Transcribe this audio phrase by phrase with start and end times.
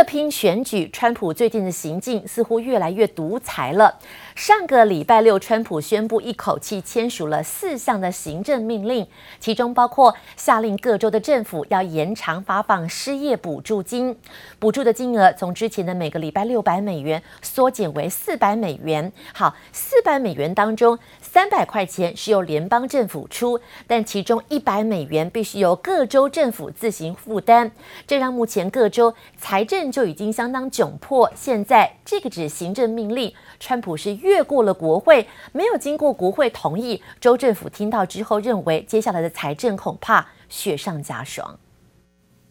[0.00, 3.98] 了拼选举，川普最近的行径似乎越来越独裁了。
[4.34, 9.06] 上个礼拜六，川普宣布一口气签署了四项的行政命令，
[9.38, 14.16] 其中包括下令各州的政府要延长发放失业补助金，
[14.58, 19.12] 补助的金额从之前的每个礼拜六百美元缩减为四百美元。
[19.34, 27.70] 好，四百美元当中，三百块钱是由联邦政府出，但其中一百美元必须由各州政府自行负担。
[28.06, 31.30] 这让目前各州财政就已经相当窘迫。
[31.34, 37.02] 现在这个只行政命令，川普是越过了国会，没有经过国会同意。
[37.20, 41.58] 州政府听到之后，认为接下来的财政恐怕雪上加霜。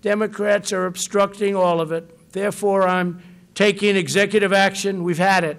[0.02, 2.04] Democrats are obstructing all of it.
[2.32, 3.16] Therefore, I'm
[3.54, 5.02] taking executive action.
[5.04, 5.58] We've had it.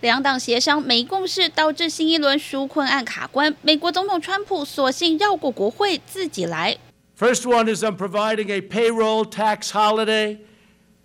[0.00, 3.56] 两党协商没共识，导致新一轮纾困案卡关。
[3.62, 6.76] 美国总统川普索性绕过国会，自己来。
[7.16, 10.40] First one is I'm providing a payroll tax holiday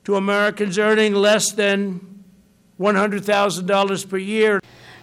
[0.06, 2.00] to Americans earning less than
[2.78, 4.60] one hundred thousand dollars per year.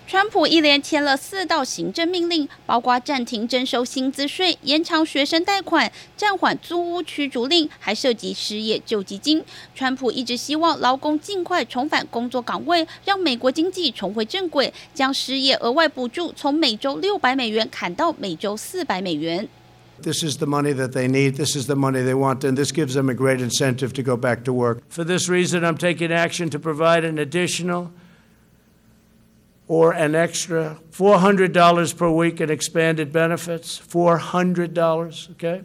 [0.08, 9.44] 川普一连签了四道行政命令，包括暂停征收薪资税、延长学生贷款、暂缓租屋驱逐令，还涉及失业救济金。
[9.76, 19.48] 川普一直希望劳工尽快重返工作岗位，让美国经济重回正轨，将失业额外补助从每周六百美元砍到每周四百美元。
[20.00, 21.36] This is the money that they need.
[21.36, 24.16] This is the money they want, and this gives them a great incentive to go
[24.16, 24.82] back to work.
[24.88, 27.92] For this reason, I'm taking action to provide an additional
[29.68, 33.80] or an extra $400 per week in expanded benefits.
[33.80, 35.62] $400, okay?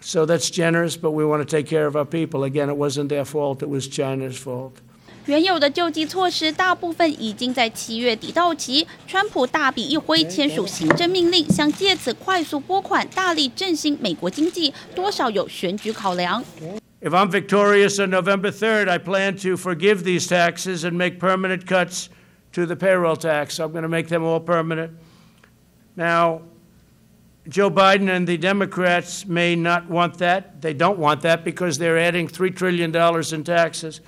[0.00, 2.44] So that's generous, but we want to take care of our people.
[2.44, 4.80] Again, it wasn't their fault, it was China's fault.
[5.27, 16.43] 原有的救济措施大部分已经在七月底到期，川普大笔一挥签署行政命令，想借此快速拨款，大力振兴美国经济，多少有选举考量。
[17.01, 22.07] If I'm victorious on November 3rd, I plan to forgive these taxes and make permanent cuts
[22.53, 23.59] to the payroll tax.
[23.59, 24.91] I'm going to make them all permanent.
[25.95, 26.41] Now,
[27.47, 30.61] Joe Biden and the Democrats may not want that.
[30.61, 34.01] They don't want that because they're adding $3 trillion in taxes.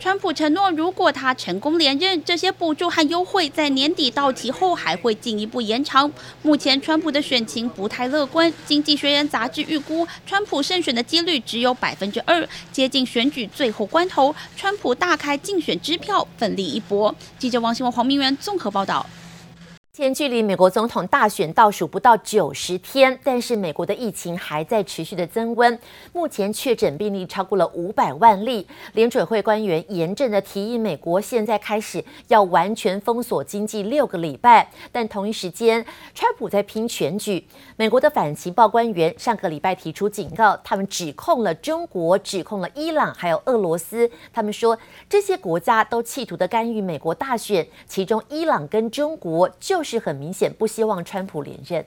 [0.00, 6.08] 川普承诺，如果他成功连任，这些补助和优惠在年底到期后还会进一步延长。
[6.42, 8.52] 目前，川普的选情不太乐观。
[8.64, 12.48] 经济学人杂志预估，川普胜选的几率只有百分之二。
[12.70, 17.12] 接近选举最后关头，川普大开竞选支票，奋力一搏。
[17.36, 19.04] 记者王新文、黄明元综合报道。
[19.98, 25.76] 现距离美国总统大选倒数不到九十天，但是美国的疫情还在持续的增温，
[26.12, 28.64] 目前确诊病例超过了五百万例。
[28.92, 34.70] 联准会官员严正的提议，美国现在开始要完全封锁经济六个礼拜。
[34.92, 35.84] 但同一时间，
[36.14, 37.44] 川普在拼选举。
[37.74, 44.08] 美国的反情报官员上个礼拜提出警告，他们指控了中国，指控了伊朗，还有俄罗斯。
[44.32, 44.78] 他们说
[45.08, 49.87] 这些国家都企图的干预美国大选，其中伊朗跟中国就是。
[49.87, 51.85] 是很明显不希望川普连任。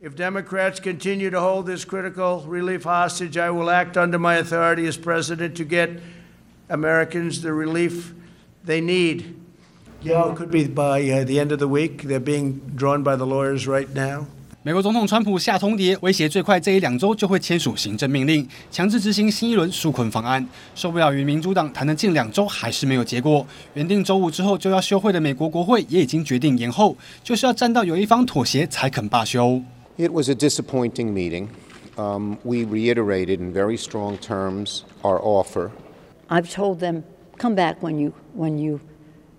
[0.00, 4.86] If Democrats continue to hold this critical relief hostage, I will act under my authority
[4.86, 5.98] as president to get
[6.68, 8.12] Americans the relief
[8.64, 9.34] they need.
[10.02, 12.02] You know, it could be by the end of the week.
[12.02, 14.26] They're being drawn by the lawyers right now.
[14.61, 20.45] 美国总统川普下通牒，威胁最快这一两周就会签署行政命令，强制执行新一轮纾困方案。
[20.75, 29.61] 受不了与民主党谈了近两周还是没有结果，原定周五之后就要休会的美国国会也已经决定延后，就是要站到有一方妥协才肯罢休。
[29.95, 31.47] It was a disappointing meeting.
[31.95, 35.71] Um, we reiterated in very strong terms our offer.
[36.27, 37.03] I've told them,
[37.37, 38.81] come back when you when you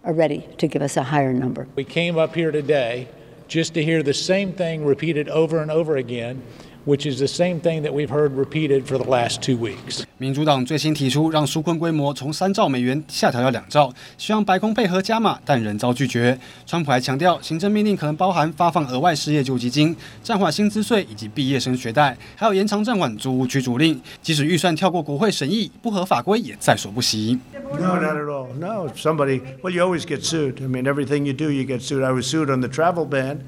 [0.02, 1.66] are ready to give us a higher number.
[1.76, 3.08] We came up here today.
[3.50, 6.42] Just to hear the same thing repeated over and over again,
[6.86, 10.04] which is the same thing that we've heard repeated for the last two weeks.
[10.18, 16.38] 民主党最新提出让纾困规模从三兆美元下调到两兆，希望白宫配合加码，但仍遭拒绝。
[16.66, 24.00] 川普还强调，行政命令可能包含发放额外失业救济金、暂缓薪资税以及毕业生学贷，还有延长暂缓租屋驱逐令。
[24.20, 27.38] 即使预算跳过国会审议，不合法规也在所不惜。
[27.72, 28.48] No, not at all.
[28.58, 29.40] No, somebody.
[29.62, 30.60] Well, you always get sued.
[30.60, 32.04] I mean, everything you do, you get sued.
[32.04, 33.38] I was sued on the travel ban,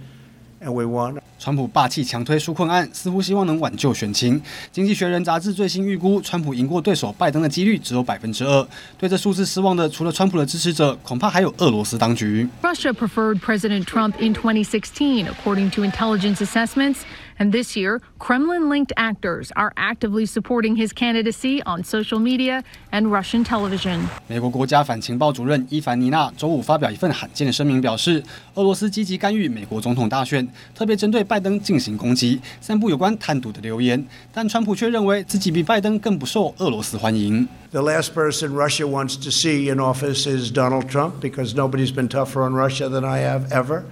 [1.39, 4.41] 川普霸气强推纾困案，似乎希望能挽救选情。
[4.71, 8.65] 经济学人杂志最新预估，川普赢过对手拜登的几率只有百分之二。
[8.97, 12.47] 对这数字失望的，除了川普的支持者，恐怕还有俄罗斯当局。
[12.63, 16.99] Russia preferred President Trump in 2016, according to intelligence assessments.
[17.38, 23.12] And this year, Kremlin linked actors are actively supporting his candidacy on social media and
[23.12, 24.00] Russian television.
[24.28, 28.24] 美国国家反情报主任伊凡尼娜周五发表一份罕见的声明，表示
[28.56, 34.04] 俄罗斯积极干预美国总统大选，特别针对拜登进行攻击，散布有关贪渎的流言。
[34.34, 37.48] 但川普却认为自己比拜登更不受俄罗斯欢迎。
[37.72, 42.42] The last person Russia wants to see in office is Donald Trump because nobody's been tougher
[42.42, 43.84] on Russia than I have ever.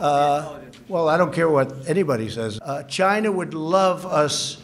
[0.00, 0.58] Uh,
[0.89, 2.59] well, I don't care what anybody says.
[2.61, 4.61] Uh, China would love us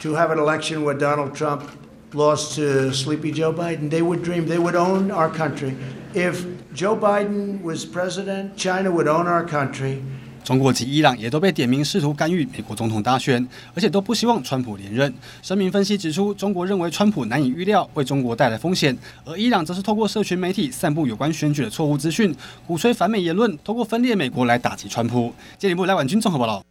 [0.00, 1.68] to have an election where Donald Trump
[2.14, 3.90] lost to sleepy Joe Biden.
[3.90, 5.76] They would dream, they would own our country.
[6.14, 10.02] If Joe Biden was president, China would own our country.
[10.44, 13.44] 中国及伊朗也都被点名试图干预美国总统大选，
[13.74, 15.12] 而且都不希望川普连任。
[15.42, 18.94] 声明分析指出，中国认为川普难以预料，为中国带来风险；
[19.24, 22.34] 而伊朗则是透过社群媒体散布有关选举的错误资讯，
[22.66, 25.32] 鼓吹反美言论，透过分裂美国来打击川普。
[25.58, 26.62] 这里部赖婉君综合报道。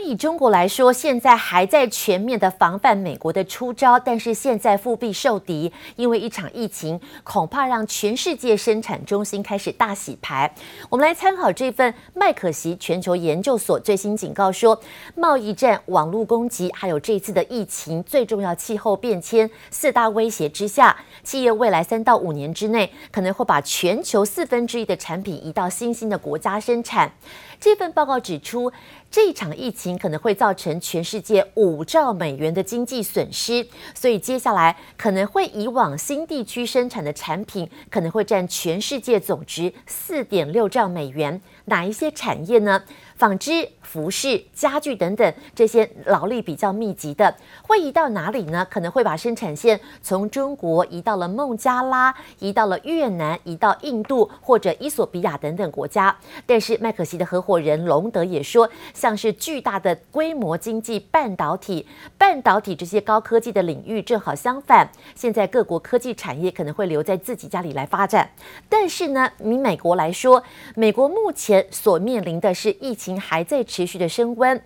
[0.00, 10.52] 以中国来说，现在还在全面的防范美国的出招，但是现在腹背受敌，因为一场疫情，恐怕让全世界生产中心开始大洗牌。
[10.88, 14.80] 我们来参考这份麦可锡全球研究所最新警告说，
[15.14, 27.12] 贸易战、网络攻击，还有这次的疫情，最重要气候变迁四大威胁之下，企业未来三到五年之内，可能会把全球四分之一的产品移到新兴的国家生产。
[27.58, 28.70] 这份报告指出，
[29.16, 41.40] 这一场疫情可能会造成全世界五兆美元的经济损失，所以接下来可能会以往新地区生产的产品可能会占全世界总值四点六兆美元。
[41.64, 42.82] 哪一些产业呢？
[43.16, 48.66] 纺织、服饰、家具等等这些劳力比较密集的，会移到哪里呢？
[48.70, 56.14] 可能会把生产线从中国移到了孟加拉，移到了越南，移到印度或者伊索比亚等等国家。
[56.44, 61.86] 但是麦可锡的合伙人龙德也说，像是巨大的规模经济半导体、
[62.18, 68.30] 半导体这些高科技的领域，正好相反，现在各国科技产业可能会留在自己家里来发展。
[68.68, 70.42] 但是呢，以美国来说，
[70.74, 73.16] 美国目前所面临的是疫情情。
[73.20, 74.60] 还在持续的升温，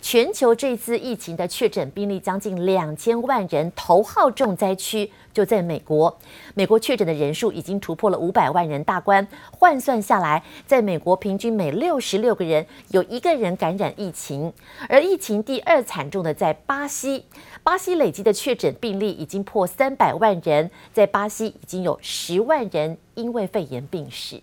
[0.00, 6.18] 全球这次疫情的确诊病例将近两千万人，头号重灾区就在美国。
[6.54, 14.52] 美国确诊的人数已经突破了五百万人大关，换算下来，在美国平均每六十六个人有一个人感染疫情。
[14.88, 17.24] 而疫情第二惨重的在巴西，
[17.62, 24.42] 巴西累积的确诊病例已经破三百万人，在巴西已经有十万人因为肺炎病逝。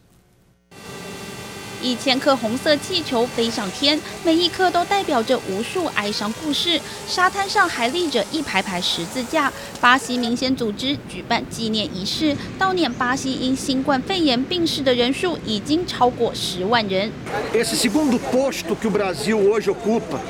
[1.84, 6.80] 一千颗红色气球飞上天，每一颗都代表着无数哀伤故事。
[7.08, 9.52] 沙滩上还立着一排排十字架。
[9.82, 17.12] 巴西民间组织举办纪念仪式，悼念巴西因新冠肺炎病逝的人数已经超过十万人。
[17.54, 20.22] Esse segundo posto que o Brasil hoje ocupa,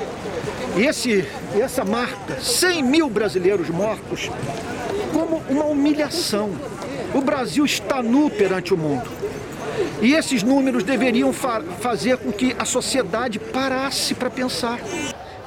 [0.76, 1.24] esse
[1.56, 4.32] essa marca, cem mil brasileiros mortos,
[5.14, 6.50] como uma humilhação.
[7.14, 9.08] O Brasil está nu perante o mundo.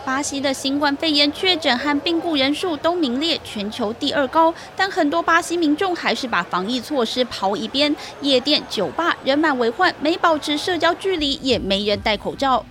[0.03, 12.65] 巴西的新冠肺炎确诊和病故人数都名列全球第二高，但很多巴西民众还是把防疫措施抛一边，夜店、酒吧人满为患，没保持社交距离，也没人戴口罩。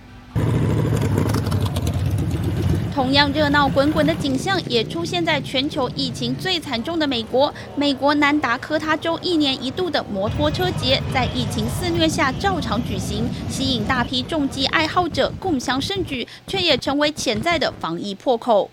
[2.96, 7.52] 同样热闹滚滚的景象也出现在全球疫情最惨重的美国。
[7.74, 18.70] 美国南达科他州一年一度的摩托车节在疫情肆虐下照常举行，吸引大批重机爱好者共襄盛举，却也成为潜在的防疫破口。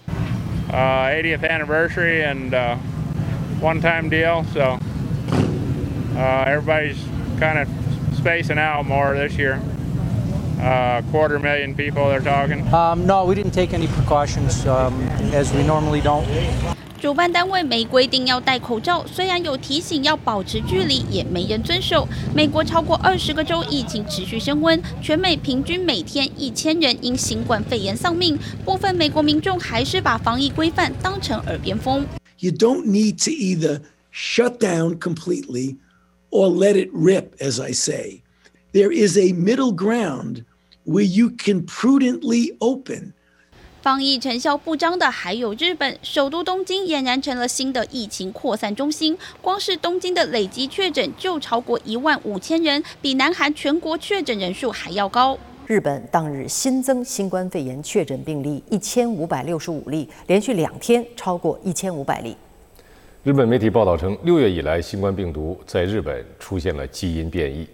[0.71, 2.77] Uh, 80th anniversary and uh,
[3.61, 4.79] one-time deal, so
[6.15, 6.95] uh, everybody's
[7.41, 7.67] kind of
[8.17, 9.59] spacing out more this year.
[10.62, 12.66] Uh, quarter million people they're talking.
[12.74, 14.92] Um, no, we didn't take any precautions um,
[15.32, 16.24] as we normally don't.
[17.00, 22.08] 主办单位没规定要戴口罩，虽然有提醒要保持距离，也没人遵守。
[22.34, 28.36] 美国超过二十个州疫情持续升温，全美平均每天一千人因新冠肺炎丧命。
[28.64, 32.04] 部分美国民众还是把防疫规范当成耳边风。
[32.40, 35.76] You don't need to either shut down completely
[36.30, 38.22] or let it rip, as I say.
[38.72, 40.42] There is a middle ground.
[40.85, 43.13] Where you can prudently open.
[43.81, 49.17] 防疫成效不彰的还有日本，首都东京俨然成了新的疫情扩散中心。
[49.41, 55.37] 光是东京的累计确诊就超过一万五千人，比南韩全国确诊人数还要高。
[55.67, 62.35] 日本当日新增新冠肺炎确诊病例一千五百六十五例，连续两天超过一千五百例。
[63.23, 67.65] 日本媒体报道称，六月以来新冠病毒在日本出现了基因变异。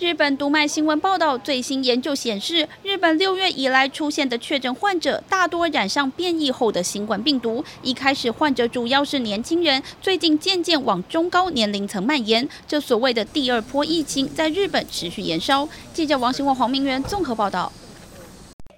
[0.00, 7.62] 日本读卖新闻报道，最新研究显示，日本六月以来出现的确诊患者大多染上变异后的新冠病毒。
[7.82, 12.48] 一开始患者主要是年轻人，最近渐渐往中高年龄层蔓延。
[12.66, 15.68] 这所谓的第二波疫情在日本持续延烧。
[15.92, 17.70] 记者王新文、黄明元综合报道。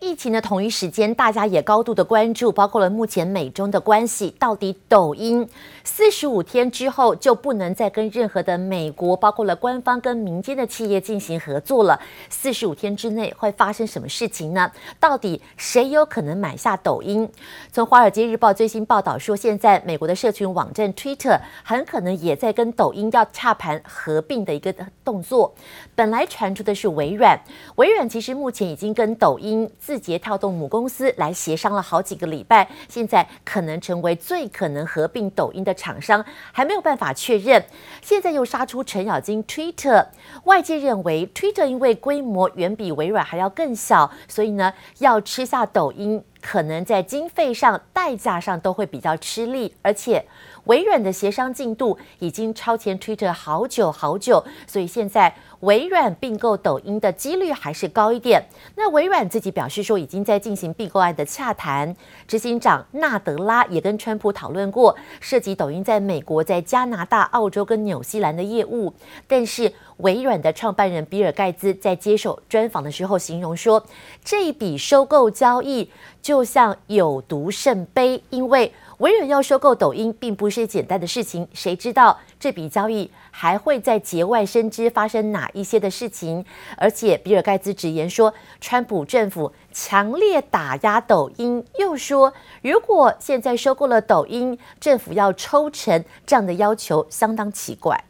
[0.02, 5.49] 疫情的同一时间，大家也高度的关注，包括了目前美中的关系，到底抖音
[5.85, 12.00] 四十五天之后就不能再跟任何的美国，包括了官方跟民间的企业进行合作了。
[12.28, 14.73] 四十五天之内会发生什么事情呢？
[14.99, 17.30] 到底谁有可能买下抖音？
[17.71, 25.54] 从《华尔街日报》最新报道说，现在美国的社群网站 Twitter 很可能也在跟抖音要洽盘合并的一个动作。
[25.94, 27.40] 本来传出的是微软，
[27.76, 29.71] 微软其实目前已经跟抖音。
[29.92, 37.62] 字节跳动母公司来协商了好几个礼拜，现在可能成为最可能合并抖音的厂商，还没有办法确认。
[38.00, 40.06] 现在又杀出程咬金，Twitter，
[40.44, 50.26] 外界认为 Twitter 因为规模远比微软还要更小，所以呢要吃下抖音，可能在经费上、代价上都会比较吃力，而且。
[50.66, 58.40] 微软的协商进度已经超前 Twitter 好久好久，所以现在微软并购抖音的几率还是高一点。
[58.76, 61.96] 那微软自己表示说，已经在进行并购案的洽谈。
[62.28, 68.94] 执行长纳德拉也跟川普讨论过涉及抖音在美国、在加拿大、澳洲跟纽西兰的业务。
[69.26, 73.84] 但是微软的创办人比尔盖茨在接受专访的时候形容说，
[74.25, 75.90] 这一笔收购交易
[76.22, 78.73] 就就像有毒圣杯，因为。
[78.99, 81.47] 微软要收购抖音，并不是简单的事情。
[81.53, 86.43] 谁知道这笔交易还会在节外生枝发生哪一些的事情？
[86.77, 98.05] 而且，比尔盖茨直言说，川普政府强烈打压抖音，又说，如果现在收购了抖音，政府要抽成，这样的要求相当奇怪。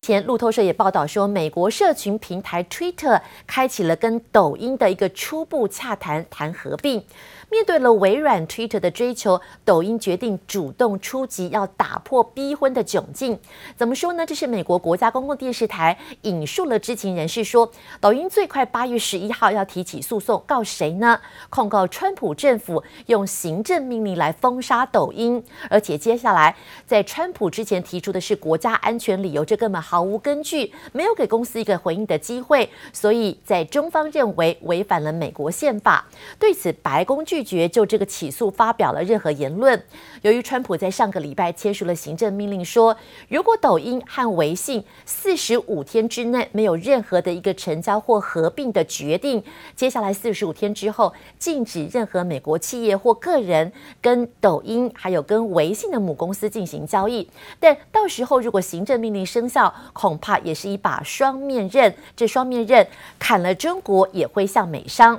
[0.00, 7.04] 前，路透社也报道说，美国社群平台 Twitter 开启了跟抖音的一个初步洽谈，谈合并。
[7.50, 13.36] 面对了微软 Twitter 的追求，抖音决定主动出击，要打破逼婚的窘境。
[13.76, 14.24] 怎么说呢？
[14.24, 17.68] 这是美国国家公共电视台引述了知情人士说，
[18.00, 21.20] 抖音最快八月十一号要提起诉讼，告谁呢？
[21.48, 26.54] 控告川普政府用行政命令来封杀抖音，而且接下来
[26.86, 36.06] 在川普之前提出的是国家安全理由，这根本毫无根据，没有给公司一个回应的机会，所以在中方认为违反了美国宪法。
[36.38, 37.39] 对此，白宫拒。
[37.40, 39.82] 拒绝就这个起诉发表了任何言论。
[40.20, 42.94] 由于川普在上个礼拜签署了行政命令，说
[43.28, 49.42] 如果抖音和微信四十五天之内没有任何的一个成交或合并的决定，
[49.74, 57.26] 接下来四十五天之后禁止任何美国企业或个人跟抖音还有跟微信的母公司进行交易。
[57.58, 61.94] 但到时候如果行政命令生效，恐怕也是一把双面刃。
[62.14, 62.86] 这双面刃
[63.18, 65.18] 砍了中国也会向美商。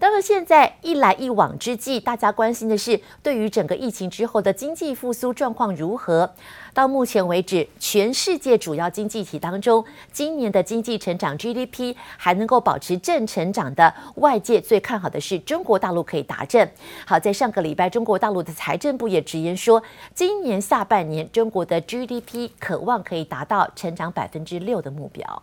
[0.00, 6.32] 当然，现在一来一往之际，大家关心的是对于整个疫情之后的经济复苏状况如何。
[6.72, 16.72] 到目前为止，全世界主要经济体当中，今年的经济成长 GDP 还能够保持正成长的，外界最看好的是中国大陆可以达阵。
[17.04, 19.82] 好，在上个礼拜，中国大陆的财政部也直言说，
[20.14, 25.42] 今年下半年中国的 GDP 可望可以达到成长百分之六的目标。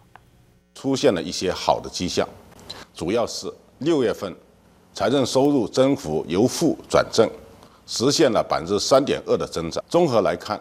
[0.73, 2.27] 出现了一些好的迹象，
[2.95, 4.35] 主要是六月份。
[4.97, 7.29] 财政收入增幅由负转正，
[7.85, 9.83] 实现了百分之三点二的增长。
[9.87, 10.59] 综合来看，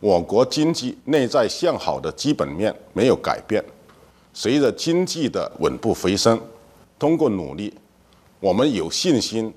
[0.00, 3.64] 我国经济内在向好的基本面没有改变。
[4.34, 6.36] 随着经济的稳步回升，
[6.98, 7.72] 通过努力，
[8.40, 9.54] 我们有信心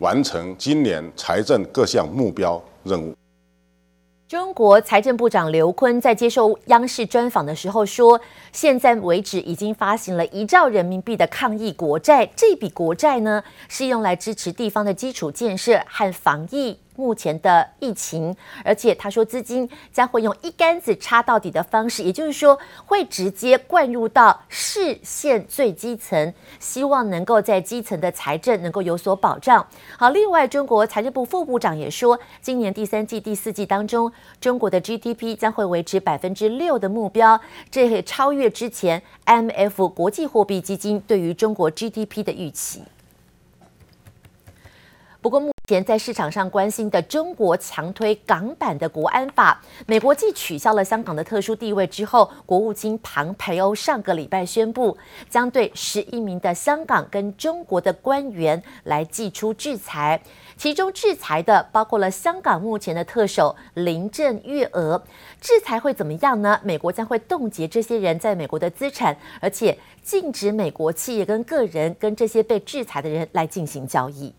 [0.00, 3.16] 完成今年财政各项目标任务。
[4.28, 16.76] 中国财政部长刘坤在接受央视专访的时候说，现在为止已经发行了一兆人民币的抗疫国债，这笔国债呢是用来支持地方的基础建设和防疫。
[16.96, 18.34] 目前的疫情，
[18.64, 29.66] 而且他说资金将会用一竿子插到底的方式，也就是说会直接灌入到市县最基层，希望能够在基层的财政能够有所保障。
[29.98, 34.10] 好，另外中国财政部副部长也说，今年第三季、第四季当中，
[34.40, 42.82] 中国的 GDP 将会维持百分之六的目标，这也超越之前 m f 国际货币基金对于中国 GDP 的预期。
[45.20, 54.96] 不过目前在市场上关心的中国强推港版的国安法，美国继取消了香港的特殊地位之后，国务卿庞培欧上个礼拜宣布，
[55.28, 60.22] 将对十一名的香港跟中国的官员来祭出制裁，
[60.56, 65.02] 其中制裁的包括了香港目前的特首林郑月娥。
[65.40, 66.60] 制裁会怎么样呢？
[66.62, 74.32] 美国将会冻结这些人在美国的资产，而且禁止美国企业跟个人跟这些被制裁的人来进行交易。